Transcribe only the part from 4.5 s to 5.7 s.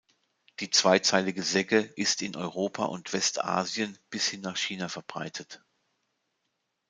China verbreitet.